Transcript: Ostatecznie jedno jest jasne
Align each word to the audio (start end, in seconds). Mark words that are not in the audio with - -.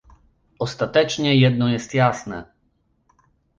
Ostatecznie 0.59 1.35
jedno 1.35 1.69
jest 1.69 1.93
jasne 1.93 2.43